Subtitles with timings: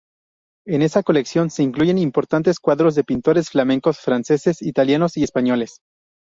[0.65, 5.81] En esa colección se incluyen importantes cuadros de pintores flamencos, franceses, italianos y españoles.